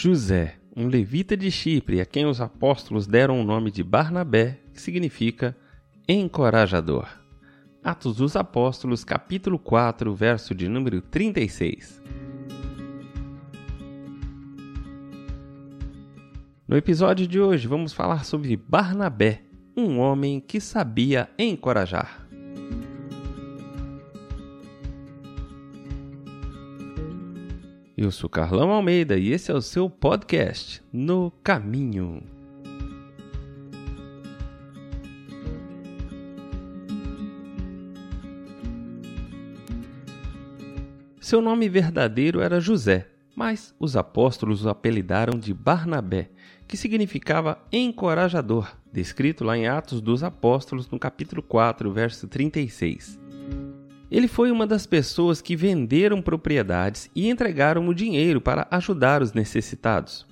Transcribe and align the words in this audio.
José, 0.00 0.54
um 0.76 0.86
levita 0.86 1.36
de 1.36 1.50
Chipre, 1.50 2.00
a 2.00 2.06
quem 2.06 2.24
os 2.24 2.40
apóstolos 2.40 3.04
deram 3.04 3.40
o 3.40 3.44
nome 3.44 3.68
de 3.68 3.82
Barnabé, 3.82 4.60
que 4.72 4.80
significa 4.80 5.56
encorajador. 6.06 7.08
Atos 7.82 8.18
dos 8.18 8.36
Apóstolos, 8.36 9.02
capítulo 9.02 9.58
4, 9.58 10.14
verso 10.14 10.54
de 10.54 10.68
número 10.68 11.02
36. 11.02 12.00
No 16.68 16.76
episódio 16.76 17.26
de 17.26 17.40
hoje 17.40 17.66
vamos 17.66 17.92
falar 17.92 18.24
sobre 18.24 18.56
Barnabé, 18.56 19.42
um 19.76 19.98
homem 19.98 20.38
que 20.38 20.60
sabia 20.60 21.28
encorajar. 21.36 22.27
Eu 28.00 28.12
sou 28.12 28.30
Carlão 28.30 28.70
Almeida 28.70 29.18
e 29.18 29.32
esse 29.32 29.50
é 29.50 29.54
o 29.54 29.60
seu 29.60 29.90
podcast 29.90 30.80
No 30.92 31.32
Caminho. 31.42 32.22
Seu 41.20 41.42
nome 41.42 41.68
verdadeiro 41.68 42.40
era 42.40 42.60
José, 42.60 43.08
mas 43.34 43.74
os 43.80 43.96
apóstolos 43.96 44.64
o 44.64 44.68
apelidaram 44.68 45.36
de 45.36 45.52
Barnabé, 45.52 46.30
que 46.68 46.76
significava 46.76 47.58
encorajador, 47.72 48.76
descrito 48.92 49.42
lá 49.42 49.58
em 49.58 49.66
Atos 49.66 50.00
dos 50.00 50.22
Apóstolos, 50.22 50.88
no 50.88 51.00
capítulo 51.00 51.42
4, 51.42 51.90
verso 51.90 52.28
36. 52.28 53.27
Ele 54.10 54.26
foi 54.26 54.50
uma 54.50 54.66
das 54.66 54.86
pessoas 54.86 55.42
que 55.42 55.54
venderam 55.54 56.22
propriedades 56.22 57.10
e 57.14 57.28
entregaram 57.28 57.86
o 57.86 57.94
dinheiro 57.94 58.40
para 58.40 58.66
ajudar 58.70 59.22
os 59.22 59.34
necessitados. 59.34 60.26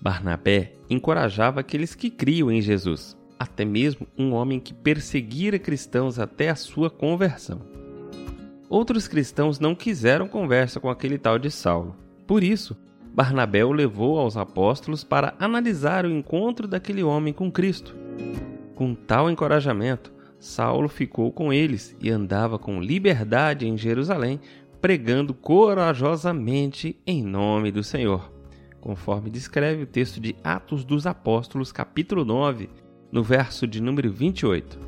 Barnabé 0.00 0.72
encorajava 0.88 1.60
aqueles 1.60 1.94
que 1.94 2.08
criam 2.08 2.50
em 2.50 2.62
Jesus, 2.62 3.16
até 3.38 3.64
mesmo 3.64 4.06
um 4.16 4.32
homem 4.32 4.60
que 4.60 4.72
perseguira 4.72 5.58
cristãos 5.58 6.18
até 6.18 6.48
a 6.48 6.54
sua 6.54 6.88
conversão. 6.88 7.60
Outros 8.68 9.08
cristãos 9.08 9.58
não 9.58 9.74
quiseram 9.74 10.28
conversa 10.28 10.78
com 10.78 10.88
aquele 10.88 11.18
tal 11.18 11.38
de 11.38 11.50
Saulo. 11.50 11.96
Por 12.26 12.44
isso, 12.44 12.76
Barnabé 13.12 13.64
o 13.64 13.72
levou 13.72 14.18
aos 14.18 14.36
apóstolos 14.36 15.02
para 15.02 15.34
analisar 15.40 16.04
o 16.04 16.10
encontro 16.10 16.68
daquele 16.68 17.02
homem 17.02 17.32
com 17.32 17.50
Cristo. 17.50 17.96
Com 18.76 18.94
tal 18.94 19.28
encorajamento, 19.28 20.12
Saulo 20.38 20.88
ficou 20.88 21.32
com 21.32 21.52
eles 21.52 21.96
e 22.00 22.10
andava 22.10 22.58
com 22.58 22.80
liberdade 22.80 23.66
em 23.66 23.76
Jerusalém, 23.76 24.40
pregando 24.80 25.34
corajosamente 25.34 26.96
em 27.04 27.22
nome 27.22 27.72
do 27.72 27.82
Senhor, 27.82 28.32
conforme 28.80 29.30
descreve 29.30 29.82
o 29.82 29.86
texto 29.86 30.20
de 30.20 30.36
Atos 30.44 30.84
dos 30.84 31.06
Apóstolos, 31.06 31.72
capítulo 31.72 32.24
9, 32.24 32.70
no 33.10 33.22
verso 33.22 33.66
de 33.66 33.82
número 33.82 34.12
28. 34.12 34.78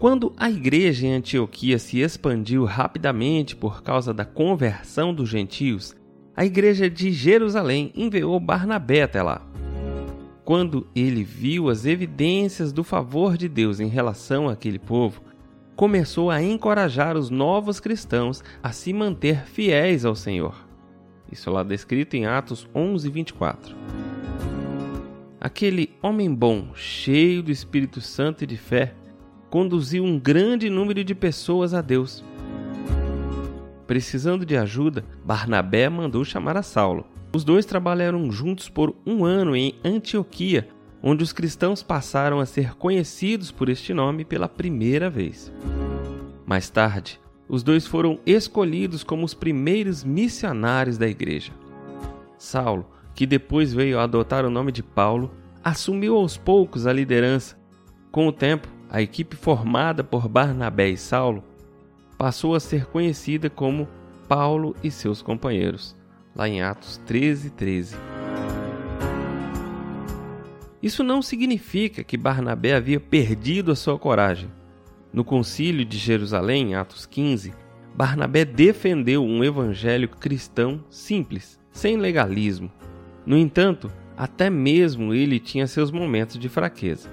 Quando 0.00 0.32
a 0.36 0.50
igreja 0.50 1.06
em 1.06 1.12
Antioquia 1.12 1.78
se 1.78 2.00
expandiu 2.00 2.64
rapidamente 2.64 3.54
por 3.54 3.82
causa 3.82 4.12
da 4.14 4.24
conversão 4.24 5.14
dos 5.14 5.28
gentios, 5.28 5.94
a 6.34 6.44
igreja 6.44 6.88
de 6.88 7.12
Jerusalém 7.12 7.92
enviou 7.94 8.40
Barnabé 8.40 9.02
até 9.02 9.22
lá. 9.22 9.46
Quando 10.50 10.84
ele 10.96 11.22
viu 11.22 11.70
as 11.70 11.86
evidências 11.86 12.72
do 12.72 12.82
favor 12.82 13.36
de 13.36 13.48
Deus 13.48 13.78
em 13.78 13.86
relação 13.86 14.48
àquele 14.48 14.80
povo, 14.80 15.22
começou 15.76 16.28
a 16.28 16.42
encorajar 16.42 17.16
os 17.16 17.30
novos 17.30 17.78
cristãos 17.78 18.42
a 18.60 18.72
se 18.72 18.92
manter 18.92 19.44
fiéis 19.44 20.04
ao 20.04 20.16
Senhor. 20.16 20.56
Isso 21.30 21.52
lá 21.52 21.62
descrito 21.62 22.16
em 22.16 22.26
Atos 22.26 22.68
11, 22.74 23.08
24. 23.08 23.76
Aquele 25.40 25.94
homem 26.02 26.34
bom, 26.34 26.74
cheio 26.74 27.44
do 27.44 27.52
Espírito 27.52 28.00
Santo 28.00 28.42
e 28.42 28.46
de 28.48 28.56
fé, 28.56 28.92
conduziu 29.50 30.02
um 30.02 30.18
grande 30.18 30.68
número 30.68 31.04
de 31.04 31.14
pessoas 31.14 31.72
a 31.74 31.80
Deus. 31.80 32.24
Precisando 33.86 34.44
de 34.44 34.56
ajuda, 34.56 35.04
Barnabé 35.24 35.88
mandou 35.88 36.24
chamar 36.24 36.56
a 36.56 36.62
Saulo. 36.64 37.06
Os 37.32 37.44
dois 37.44 37.64
trabalharam 37.64 38.30
juntos 38.32 38.68
por 38.68 38.94
um 39.06 39.24
ano 39.24 39.54
em 39.54 39.74
Antioquia, 39.84 40.68
onde 41.02 41.22
os 41.22 41.32
cristãos 41.32 41.82
passaram 41.82 42.40
a 42.40 42.46
ser 42.46 42.74
conhecidos 42.74 43.52
por 43.52 43.68
este 43.68 43.94
nome 43.94 44.24
pela 44.24 44.48
primeira 44.48 45.08
vez. 45.08 45.52
Mais 46.44 46.68
tarde, 46.68 47.20
os 47.48 47.62
dois 47.62 47.86
foram 47.86 48.18
escolhidos 48.26 49.04
como 49.04 49.24
os 49.24 49.32
primeiros 49.32 50.02
missionários 50.02 50.98
da 50.98 51.06
igreja. 51.06 51.52
Saulo, 52.36 52.86
que 53.14 53.26
depois 53.26 53.72
veio 53.72 53.98
a 53.98 54.02
adotar 54.02 54.44
o 54.44 54.50
nome 54.50 54.72
de 54.72 54.82
Paulo, 54.82 55.30
assumiu 55.62 56.16
aos 56.16 56.36
poucos 56.36 56.86
a 56.86 56.92
liderança. 56.92 57.56
Com 58.10 58.26
o 58.26 58.32
tempo, 58.32 58.66
a 58.88 59.00
equipe 59.00 59.36
formada 59.36 60.02
por 60.02 60.28
Barnabé 60.28 60.88
e 60.88 60.96
Saulo 60.96 61.44
passou 62.18 62.54
a 62.54 62.60
ser 62.60 62.86
conhecida 62.86 63.48
como 63.48 63.88
Paulo 64.28 64.74
e 64.82 64.90
seus 64.90 65.22
companheiros, 65.22 65.96
lá 66.34 66.48
em 66.48 66.62
Atos 66.62 66.98
13, 67.06 67.50
13. 67.50 67.96
Isso 70.82 71.04
não 71.04 71.20
significa 71.20 72.02
que 72.02 72.16
Barnabé 72.16 72.74
havia 72.74 72.98
perdido 72.98 73.70
a 73.70 73.76
sua 73.76 73.98
coragem. 73.98 74.50
No 75.12 75.24
concílio 75.24 75.84
de 75.84 75.98
Jerusalém, 75.98 76.74
Atos 76.74 77.04
15, 77.04 77.52
Barnabé 77.94 78.44
defendeu 78.44 79.22
um 79.24 79.44
evangelho 79.44 80.08
cristão 80.08 80.82
simples, 80.88 81.58
sem 81.70 81.96
legalismo. 81.96 82.70
No 83.26 83.36
entanto, 83.36 83.90
até 84.16 84.48
mesmo 84.48 85.12
ele 85.12 85.38
tinha 85.38 85.66
seus 85.66 85.90
momentos 85.90 86.38
de 86.38 86.48
fraqueza. 86.48 87.10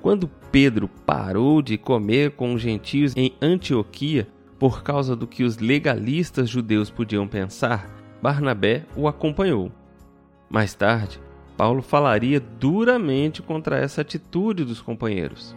Quando 0.00 0.28
Pedro 0.52 0.88
parou 1.04 1.60
de 1.60 1.76
comer 1.76 2.32
com 2.32 2.54
os 2.54 2.62
gentios 2.62 3.12
em 3.16 3.34
Antioquia 3.40 4.28
por 4.58 4.82
causa 4.82 5.16
do 5.16 5.26
que 5.26 5.42
os 5.42 5.58
legalistas 5.58 6.48
judeus 6.48 6.90
podiam 6.90 7.26
pensar, 7.26 7.99
Barnabé 8.22 8.84
o 8.94 9.08
acompanhou. 9.08 9.72
Mais 10.48 10.74
tarde, 10.74 11.20
Paulo 11.56 11.82
falaria 11.82 12.40
duramente 12.40 13.42
contra 13.42 13.78
essa 13.78 14.00
atitude 14.00 14.64
dos 14.64 14.80
companheiros. 14.80 15.56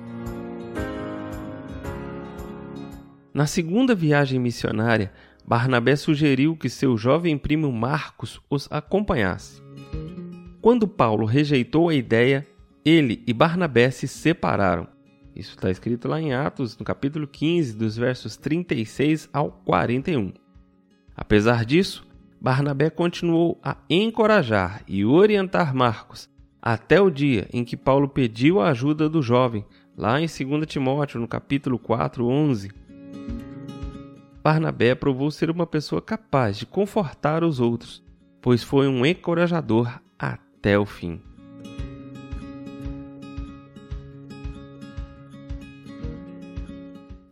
Na 3.34 3.47
segunda 3.47 3.96
viagem 3.96 4.40
missionária, 4.40 5.12
Barnabé 5.46 5.96
sugeriu 5.96 6.56
que 6.56 6.69
seu 6.69 6.97
jovem 6.97 7.38
primo 7.38 7.72
Marcos 7.72 8.40
os 8.50 8.68
acompanhasse. 8.72 9.62
Quando 10.62 10.88
Paulo 10.88 11.25
rejeitou 11.25 11.90
a 11.90 11.95
ideia, 11.95 12.47
ele 12.85 13.24
e 13.28 13.34
Barnabé 13.34 13.90
se 13.91 14.07
separaram. 14.07 14.88
Isso 15.35 15.56
está 15.56 15.72
escrito 15.72 16.07
lá 16.07 16.22
em 16.22 16.34
Atos, 16.34 16.78
no 16.78 16.85
capítulo 16.85 17.28
15, 17.28 17.74
dos 17.74 17.97
versos 17.97 18.38
36 18.38 19.28
ao 19.34 19.51
41. 19.51 20.31
Apesar 21.15 21.65
disso, 21.65 22.06
Barnabé 22.44 22.90
continuou 22.90 23.57
a 23.63 23.78
encorajar 23.90 24.84
e 24.86 25.06
orientar 25.06 25.74
Marcos 25.74 26.30
até 26.62 27.00
o 27.00 27.10
dia 27.10 27.48
em 27.54 27.63
que 27.63 27.78
Paulo 27.78 28.10
pediu 28.10 28.60
a 28.60 28.68
ajuda 28.68 29.07
do 29.07 29.22
jovem, 29.22 29.66
lá 29.98 30.19
em 30.19 30.25
2 30.25 30.68
Timóteo, 30.68 31.22
no 31.22 31.28
capítulo 31.28 31.80
4, 31.80 32.28
11. 32.28 32.69
Barnabé 34.44 34.94
provou 34.94 35.31
ser 35.31 35.50
uma 35.50 35.66
pessoa 35.66 36.01
capaz 36.01 36.57
de 36.57 36.66
confortar 36.66 37.45
os 37.45 37.62
outros, 37.62 38.04
pois 38.42 38.62
foi 38.62 38.89
um 38.89 39.06
encorajador 39.06 40.01
até 40.19 40.78
o 40.78 40.86
fim. 40.86 41.22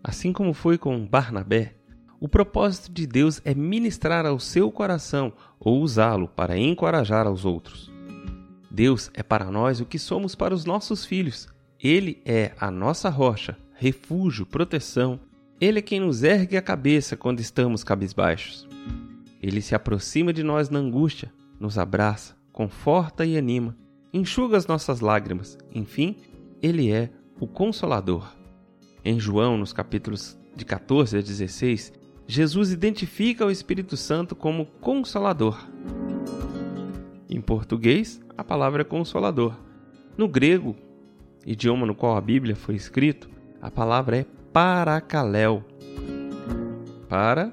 Assim 0.02 0.32
como 0.32 0.54
foi 0.54 0.78
com 0.78 1.06
Barnabé, 1.06 1.76
o 2.22 2.30
propósito 2.30 2.92
de 2.94 3.08
Deus 3.08 3.42
é 3.44 3.56
ministrar 3.56 4.28
ao 4.28 4.40
seu 4.40 4.72
coração 4.72 5.34
ou 5.60 5.82
usá-lo 5.82 6.28
para 6.28 6.56
encorajar 6.56 7.26
aos 7.26 7.46
outros. 7.46 7.92
Deus 8.70 9.10
é 9.16 9.24
para 9.24 9.50
nós 9.50 9.82
o 9.82 9.88
que 9.88 9.98
somos 9.98 10.36
para 10.36 10.54
os 10.54 10.64
nossos 10.64 11.04
filhos. 11.04 11.50
Ele 11.84 12.22
é 12.24 12.52
a 12.60 12.70
nossa 12.70 13.10
rocha, 13.10 13.58
refúgio, 13.74 14.46
proteção, 14.46 15.20
Ele 15.60 15.80
é 15.80 15.82
quem 15.82 16.00
nos 16.00 16.22
ergue 16.22 16.56
a 16.56 16.62
cabeça 16.62 17.18
quando 17.18 17.40
estamos 17.40 17.84
cabisbaixos. 17.84 18.68
Ele 19.42 19.60
se 19.60 19.74
aproxima 19.74 20.32
de 20.32 20.44
nós 20.44 20.70
na 20.70 20.78
angústia, 20.78 21.34
nos 21.60 21.80
abraça, 21.80 22.36
conforta 22.54 23.26
e 23.26 23.36
anima, 23.36 23.76
enxuga 24.14 24.58
as 24.58 24.68
nossas 24.68 25.00
lágrimas. 25.00 25.58
Enfim, 25.74 26.18
ele 26.62 26.92
é 26.92 27.10
o 27.40 27.48
Consolador. 27.48 28.32
Em 29.04 29.20
João, 29.20 29.58
nos 29.58 29.74
capítulos 29.74 30.38
de 30.56 30.64
14 30.64 31.18
a 31.18 31.22
16, 31.22 32.01
Jesus 32.34 32.72
identifica 32.72 33.46
o 33.46 33.52
Espírito 33.52 33.98
Santo 33.98 34.38
como 34.38 34.66
Consolador. 34.66 35.68
Em 37.30 37.42
português, 37.42 38.22
a 38.38 38.42
palavra 38.42 38.84
é 38.84 38.86
Consolador. 38.86 39.54
No 40.18 40.30
grego, 40.30 40.74
idioma 41.46 41.86
no 41.86 41.94
qual 41.94 42.16
a 42.16 42.22
Bíblia 42.22 42.56
foi 42.56 42.76
escrito, 42.76 43.30
a 43.62 43.70
palavra 43.70 44.20
é 44.20 44.26
Paracaléu. 44.54 45.62
Para 47.10 47.52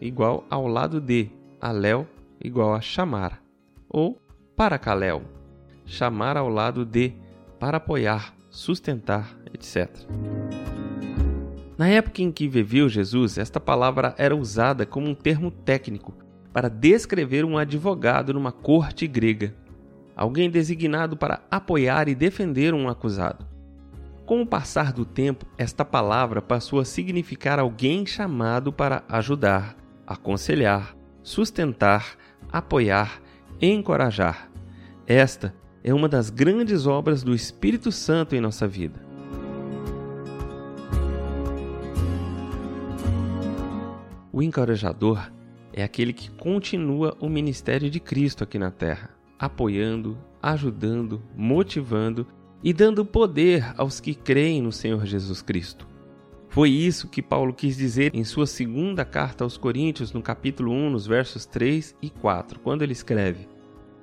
igual 0.00 0.44
ao 0.50 0.66
lado 0.66 1.00
de, 1.00 1.30
aléu 1.60 2.04
igual 2.42 2.74
a 2.74 2.80
chamar, 2.80 3.40
ou 3.88 4.20
paracaléu, 4.56 5.22
chamar 5.84 6.36
ao 6.36 6.48
lado 6.48 6.84
de, 6.84 7.12
para 7.60 7.76
apoiar, 7.76 8.34
sustentar, 8.50 9.38
etc. 9.54 9.88
Na 11.78 11.88
época 11.88 12.22
em 12.22 12.32
que 12.32 12.48
viveu 12.48 12.88
Jesus, 12.88 13.36
esta 13.36 13.60
palavra 13.60 14.14
era 14.16 14.34
usada 14.34 14.86
como 14.86 15.08
um 15.08 15.14
termo 15.14 15.50
técnico 15.50 16.14
para 16.50 16.70
descrever 16.70 17.44
um 17.44 17.58
advogado 17.58 18.32
numa 18.32 18.50
corte 18.50 19.06
grega, 19.06 19.54
alguém 20.16 20.48
designado 20.48 21.18
para 21.18 21.42
apoiar 21.50 22.08
e 22.08 22.14
defender 22.14 22.72
um 22.72 22.88
acusado. 22.88 23.46
Com 24.24 24.40
o 24.40 24.46
passar 24.46 24.90
do 24.90 25.04
tempo, 25.04 25.44
esta 25.58 25.84
palavra 25.84 26.40
passou 26.40 26.80
a 26.80 26.84
significar 26.84 27.58
alguém 27.58 28.06
chamado 28.06 28.72
para 28.72 29.04
ajudar, 29.06 29.76
aconselhar, 30.06 30.96
sustentar, 31.22 32.16
apoiar, 32.50 33.20
encorajar. 33.60 34.50
Esta 35.06 35.54
é 35.84 35.92
uma 35.92 36.08
das 36.08 36.30
grandes 36.30 36.86
obras 36.86 37.22
do 37.22 37.34
Espírito 37.34 37.92
Santo 37.92 38.34
em 38.34 38.40
nossa 38.40 38.66
vida. 38.66 39.05
O 44.36 44.42
encorajador 44.42 45.32
é 45.72 45.82
aquele 45.82 46.12
que 46.12 46.30
continua 46.30 47.16
o 47.18 47.26
ministério 47.26 47.88
de 47.88 47.98
Cristo 47.98 48.44
aqui 48.44 48.58
na 48.58 48.70
terra, 48.70 49.08
apoiando, 49.38 50.18
ajudando, 50.42 51.22
motivando 51.34 52.26
e 52.62 52.70
dando 52.74 53.02
poder 53.02 53.72
aos 53.78 53.98
que 53.98 54.14
creem 54.14 54.60
no 54.60 54.70
Senhor 54.70 55.06
Jesus 55.06 55.40
Cristo. 55.40 55.88
Foi 56.50 56.68
isso 56.68 57.08
que 57.08 57.22
Paulo 57.22 57.54
quis 57.54 57.78
dizer 57.78 58.14
em 58.14 58.24
sua 58.24 58.46
segunda 58.46 59.06
carta 59.06 59.42
aos 59.42 59.56
Coríntios, 59.56 60.12
no 60.12 60.20
capítulo 60.20 60.70
1, 60.70 60.90
nos 60.90 61.06
versos 61.06 61.46
3 61.46 61.96
e 62.02 62.10
4, 62.10 62.60
quando 62.60 62.82
ele 62.82 62.92
escreve: 62.92 63.48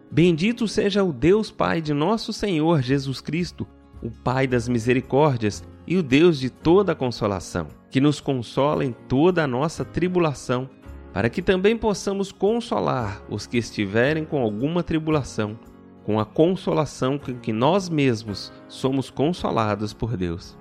Bendito 0.10 0.68
seja 0.68 1.04
o 1.04 1.14
Deus 1.14 1.52
Pai 1.52 1.80
de 1.80 1.94
nosso 1.94 2.34
Senhor 2.34 2.82
Jesus 2.82 3.22
Cristo, 3.22 3.68
o 4.02 4.10
Pai 4.10 4.48
das 4.48 4.68
misericórdias 4.68 5.64
e 5.86 5.98
o 5.98 6.04
Deus 6.04 6.40
de 6.40 6.50
toda 6.50 6.96
consolação, 6.96 7.68
que 7.90 8.00
nos 8.00 8.20
consola 8.20 8.86
em 8.86 8.92
toda 8.92 9.44
a 9.44 9.48
nossa 9.48 9.84
tribulação, 9.84 10.70
para 11.12 11.30
que 11.30 11.42
também 11.42 11.78
possamos 11.78 12.32
consolar 12.32 13.22
os 13.30 13.46
que 13.46 13.58
estiverem 13.58 14.26
com 14.26 14.42
alguma 14.42 14.82
tribulação, 14.82 15.58
com 16.04 16.20
a 16.20 16.26
consolação 16.26 17.18
com 17.18 17.36
que 17.36 17.54
nós 17.54 17.88
mesmos 17.90 18.52
somos 18.68 19.10
consolados 19.10 19.94
por 19.94 20.18
Deus. 20.18 20.58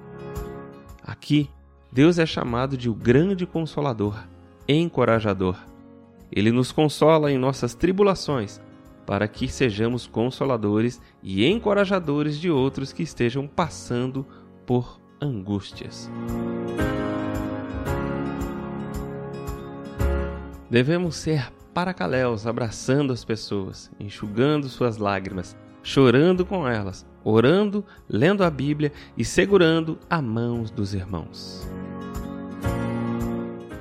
Aqui, 1.03 1.49
Deus 1.91 2.19
é 2.19 2.27
chamado 2.27 2.77
de 2.77 2.89
o 2.89 2.95
grande 2.95 3.47
consolador, 3.47 4.17
encorajador. 4.69 5.57
Ele 6.31 6.51
nos 6.51 6.71
consola 6.73 7.31
em 7.31 7.39
nossas 7.39 7.75
tribulações 7.75 8.61
para 9.05 9.27
que 9.27 9.49
sejamos 9.49 10.07
consoladores 10.07 11.01
e 11.23 11.45
encorajadores 11.45 12.39
de 12.39 12.51
outros 12.51 12.93
que 12.93 13.03
estejam 13.03 13.47
passando 13.47 14.25
por 14.65 15.02
angústias. 15.23 16.11
Devemos 20.69 21.17
ser 21.17 21.53
paracaléus, 21.73 22.47
abraçando 22.47 23.13
as 23.13 23.25
pessoas, 23.25 23.91
enxugando 24.01 24.69
suas 24.69 24.97
lágrimas, 24.97 25.57
chorando 25.83 26.45
com 26.45 26.67
elas, 26.67 27.07
orando, 27.23 27.85
lendo 28.09 28.43
a 28.43 28.51
Bíblia 28.51 28.93
e 29.17 29.25
segurando 29.25 29.99
a 30.11 30.21
mão 30.21 30.65
dos 30.65 30.93
irmãos. 30.93 31.67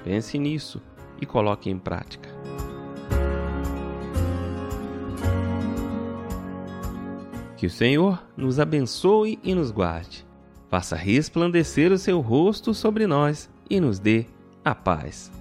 Pense 0.04 0.38
nisso 0.38 0.82
e 1.20 1.26
coloque 1.26 1.70
em 1.70 1.80
prática. 1.80 2.30
Que 7.58 7.68
o 7.68 7.70
Senhor 7.70 8.24
nos 8.36 8.60
abençoe 8.60 9.40
e 9.44 9.54
nos 9.54 9.70
guarde, 9.70 10.26
faça 10.72 10.96
resplandecer 10.96 11.92
o 11.92 11.98
seu 11.98 12.22
rosto 12.22 12.74
sobre 12.74 13.06
nós 13.06 13.50
e 13.70 13.82
nos 13.82 14.00
dê 14.00 14.26
a 14.64 14.74
paz. 14.74 15.41